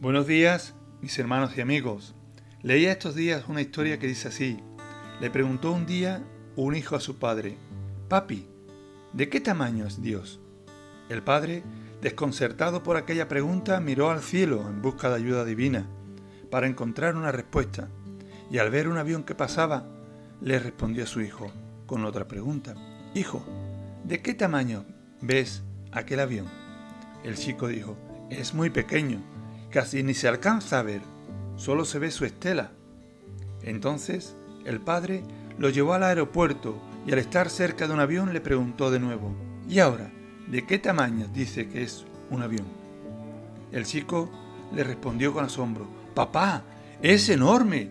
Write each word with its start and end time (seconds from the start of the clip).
Buenos 0.00 0.26
días, 0.26 0.74
mis 1.00 1.18
hermanos 1.18 1.56
y 1.56 1.60
amigos. 1.60 2.14
Leía 2.62 2.92
estos 2.92 3.14
días 3.14 3.44
una 3.48 3.62
historia 3.62 3.98
que 3.98 4.08
dice 4.08 4.28
así. 4.28 4.58
Le 5.20 5.30
preguntó 5.30 5.70
un 5.72 5.86
día 5.86 6.22
un 6.56 6.74
hijo 6.74 6.96
a 6.96 7.00
su 7.00 7.18
padre, 7.18 7.56
Papi, 8.08 8.46
¿de 9.12 9.28
qué 9.28 9.40
tamaño 9.40 9.86
es 9.86 10.02
Dios? 10.02 10.40
El 11.08 11.22
padre, 11.22 11.62
desconcertado 12.02 12.82
por 12.82 12.96
aquella 12.96 13.28
pregunta, 13.28 13.80
miró 13.80 14.10
al 14.10 14.20
cielo 14.20 14.68
en 14.68 14.82
busca 14.82 15.08
de 15.08 15.14
ayuda 15.14 15.44
divina 15.44 15.86
para 16.50 16.66
encontrar 16.66 17.16
una 17.16 17.32
respuesta, 17.32 17.88
y 18.50 18.58
al 18.58 18.70
ver 18.70 18.88
un 18.88 18.98
avión 18.98 19.22
que 19.22 19.36
pasaba, 19.36 19.86
le 20.42 20.58
respondió 20.58 21.04
a 21.04 21.06
su 21.06 21.22
hijo 21.22 21.50
con 21.86 22.04
otra 22.04 22.26
pregunta. 22.26 22.74
Hijo, 23.14 23.42
¿de 24.04 24.20
qué 24.20 24.34
tamaño 24.34 24.84
ves 25.22 25.62
aquel 25.92 26.20
avión? 26.20 26.48
El 27.22 27.36
chico 27.36 27.68
dijo, 27.68 27.96
es 28.28 28.54
muy 28.54 28.70
pequeño 28.70 29.22
Casi 29.74 30.04
ni 30.04 30.14
se 30.14 30.28
alcanza 30.28 30.78
a 30.78 30.84
ver, 30.84 31.00
solo 31.56 31.84
se 31.84 31.98
ve 31.98 32.12
su 32.12 32.24
estela. 32.24 32.70
Entonces 33.60 34.36
el 34.64 34.80
padre 34.80 35.24
lo 35.58 35.68
llevó 35.68 35.94
al 35.94 36.04
aeropuerto 36.04 36.80
y 37.04 37.10
al 37.10 37.18
estar 37.18 37.50
cerca 37.50 37.88
de 37.88 37.92
un 37.92 37.98
avión 37.98 38.32
le 38.32 38.40
preguntó 38.40 38.92
de 38.92 39.00
nuevo, 39.00 39.34
¿y 39.68 39.80
ahora? 39.80 40.12
¿De 40.46 40.64
qué 40.64 40.78
tamaño 40.78 41.26
dice 41.34 41.68
que 41.68 41.82
es 41.82 42.04
un 42.30 42.44
avión? 42.44 42.68
El 43.72 43.84
chico 43.84 44.30
le 44.72 44.84
respondió 44.84 45.32
con 45.32 45.44
asombro, 45.44 45.88
Papá, 46.14 46.62
es 47.02 47.28
enorme. 47.28 47.90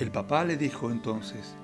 El 0.00 0.10
papá 0.10 0.42
le 0.42 0.56
dijo 0.56 0.90
entonces, 0.90 1.54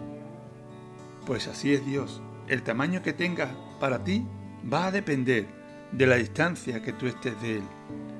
Pues 1.26 1.48
así 1.48 1.74
es 1.74 1.84
Dios, 1.84 2.22
el 2.46 2.62
tamaño 2.62 3.02
que 3.02 3.12
tenga 3.12 3.50
para 3.80 4.04
ti 4.04 4.24
va 4.72 4.86
a 4.86 4.92
depender 4.92 5.57
de 5.92 6.06
la 6.06 6.16
distancia 6.16 6.82
que 6.82 6.92
tú 6.92 7.06
estés 7.06 7.40
de 7.40 7.56
Él. 7.56 7.62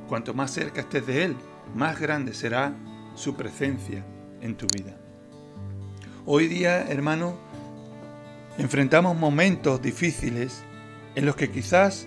Cuanto 0.09 0.35
más 0.35 0.51
cerca 0.51 0.81
estés 0.81 1.07
de 1.07 1.25
Él, 1.25 1.37
más 1.75 2.01
grande 2.01 2.33
será 2.33 2.75
su 3.15 3.35
presencia 3.35 4.05
en 4.41 4.57
tu 4.57 4.67
vida. 4.67 4.97
Hoy 6.25 6.47
día, 6.47 6.89
hermano, 6.89 7.39
enfrentamos 8.59 9.17
momentos 9.17 9.83
difíciles 9.83 10.63
en 11.15 11.27
los 11.27 11.37
que 11.37 11.51
quizás 11.51 12.07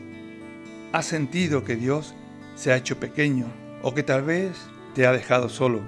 has 0.93 1.05
sentido 1.05 1.63
que 1.63 1.75
Dios 1.75 2.15
se 2.55 2.71
ha 2.71 2.77
hecho 2.77 2.99
pequeño 2.99 3.45
o 3.81 3.93
que 3.93 4.03
tal 4.03 4.23
vez 4.23 4.51
te 4.93 5.05
ha 5.05 5.11
dejado 5.11 5.49
solo. 5.49 5.81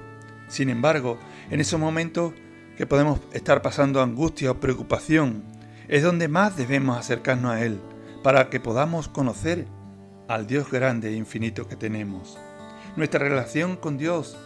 Sin 0.48 0.70
embargo, 0.70 1.18
en 1.50 1.60
esos 1.60 1.80
momentos 1.80 2.34
que 2.78 2.88
podemos 2.88 3.20
estar 3.34 3.62
pasando 3.62 4.02
angustia 4.02 4.52
o 4.52 4.60
preocupación, 4.60 5.44
es 5.88 6.02
donde 6.02 6.28
más 6.28 6.56
debemos 6.56 6.98
acercarnos 6.98 7.52
a 7.52 7.64
Él 7.64 7.80
para 8.24 8.50
que 8.50 8.62
podamos 8.62 9.10
conocer 9.10 9.68
al 10.30 10.48
Dios 10.48 10.72
grande 10.72 11.10
e 11.10 11.16
infinito 11.16 11.68
que 11.68 11.76
tenemos. 11.76 12.40
Nuestra 12.96 13.20
relación 13.20 13.76
con 13.76 13.98
Dios 13.98 14.38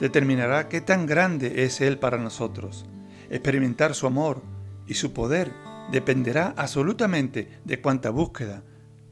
determinará 0.00 0.68
qué 0.68 0.82
tan 0.82 1.06
grande 1.06 1.64
es 1.64 1.80
Él 1.80 1.98
para 1.98 2.18
nosotros. 2.18 2.84
Experimentar 3.30 3.94
su 3.94 4.06
amor 4.06 4.42
y 4.86 4.94
su 4.94 5.14
poder 5.14 5.50
dependerá 5.90 6.52
absolutamente 6.56 7.60
de 7.64 7.80
cuánta 7.80 8.10
búsqueda 8.10 8.62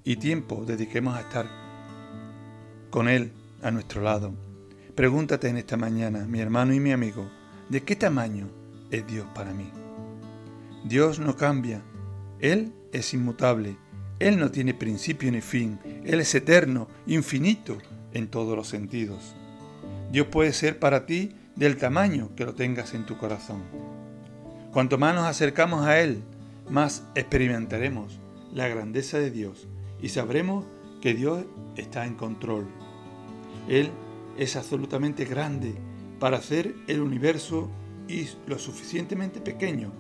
y 0.05 0.17
tiempo 0.17 0.65
dediquemos 0.67 1.17
a 1.17 1.21
estar 1.21 1.47
con 2.91 3.09
Él 3.09 3.33
a 3.63 3.71
nuestro 3.71 4.03
lado. 4.03 4.35
Pregúntate 4.95 5.49
en 5.49 5.57
esta 5.57 5.79
mañana, 5.79 6.27
mi 6.27 6.41
hermano 6.41 6.75
y 6.75 6.81
mi 6.81 6.93
amigo, 6.93 7.31
¿de 7.71 7.83
qué 7.85 7.97
tamaño 7.97 8.51
es 8.91 9.07
Dios 9.07 9.27
para 9.35 9.55
mí? 9.55 9.71
Dios 10.85 11.19
no 11.19 11.37
cambia, 11.37 11.83
Él 12.41 12.75
es 12.93 13.15
inmutable 13.15 13.77
él 14.21 14.39
no 14.39 14.51
tiene 14.51 14.75
principio 14.75 15.33
ni 15.33 15.41
fin, 15.41 15.79
Él 16.05 16.21
es 16.21 16.35
eterno, 16.35 16.89
infinito 17.07 17.79
en 18.13 18.29
todos 18.29 18.55
los 18.55 18.69
sentidos. 18.69 19.35
Dios 20.13 20.27
puede 20.27 20.53
ser 20.53 20.79
para 20.79 21.07
ti 21.07 21.33
del 21.57 21.79
tamaño 21.79 22.31
que 22.37 22.45
lo 22.45 22.55
tengas 22.55 22.93
en 22.93 23.07
tu 23.07 23.17
corazón. 23.17 23.63
Cuanto 24.73 24.99
más 24.99 25.15
nos 25.15 25.25
acercamos 25.25 25.87
a 25.87 26.01
Él, 26.01 26.23
más 26.69 27.03
experimentaremos 27.15 28.21
la 28.53 28.69
grandeza 28.69 29.19
de 29.19 29.31
Dios 29.31 29.69
y 30.03 30.11
sabremos 30.11 30.67
que 31.01 31.15
Dios 31.15 31.47
está 31.77 32.05
en 32.05 32.15
control. 32.15 32.67
Él 33.69 33.91
es 34.37 34.55
absolutamente 34.55 35.25
grande 35.25 35.75
para 36.19 36.37
hacer 36.37 36.75
el 36.89 37.01
universo 37.01 37.71
y 38.07 38.29
lo 38.47 38.59
suficientemente 38.59 39.41
pequeño 39.41 39.93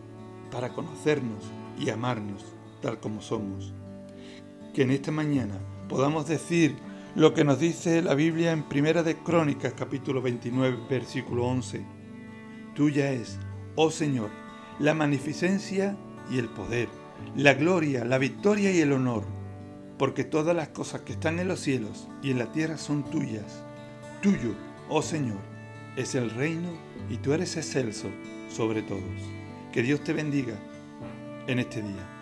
para 0.50 0.74
conocernos 0.74 1.42
y 1.78 1.88
amarnos 1.88 2.44
tal 2.82 3.00
como 3.00 3.22
somos 3.22 3.72
que 4.74 4.82
en 4.82 4.90
esta 4.90 5.10
mañana 5.10 5.58
podamos 5.88 6.28
decir 6.28 6.76
lo 7.16 7.34
que 7.34 7.44
nos 7.44 7.58
dice 7.58 8.02
la 8.02 8.14
Biblia 8.14 8.52
en 8.52 8.62
Primera 8.62 9.02
de 9.02 9.16
Crónicas 9.16 9.72
capítulo 9.76 10.22
29 10.22 10.78
versículo 10.88 11.46
11. 11.46 11.84
Tuya 12.74 13.10
es, 13.10 13.38
oh 13.74 13.90
Señor, 13.90 14.30
la 14.78 14.94
magnificencia 14.94 15.96
y 16.30 16.38
el 16.38 16.48
poder, 16.48 16.88
la 17.34 17.54
gloria, 17.54 18.04
la 18.04 18.18
victoria 18.18 18.70
y 18.70 18.78
el 18.78 18.92
honor, 18.92 19.24
porque 19.98 20.22
todas 20.22 20.54
las 20.54 20.68
cosas 20.68 21.00
que 21.00 21.12
están 21.12 21.40
en 21.40 21.48
los 21.48 21.60
cielos 21.60 22.08
y 22.22 22.30
en 22.30 22.38
la 22.38 22.52
tierra 22.52 22.78
son 22.78 23.02
tuyas. 23.10 23.64
Tuyo, 24.22 24.54
oh 24.88 25.02
Señor, 25.02 25.40
es 25.96 26.14
el 26.14 26.30
reino 26.30 26.70
y 27.08 27.16
tú 27.16 27.32
eres 27.32 27.56
excelso 27.56 28.08
sobre 28.48 28.82
todos. 28.82 29.02
Que 29.72 29.82
Dios 29.82 30.04
te 30.04 30.12
bendiga 30.12 30.54
en 31.48 31.58
este 31.58 31.82
día. 31.82 32.19